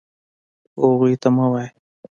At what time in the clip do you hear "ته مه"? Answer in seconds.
1.21-1.45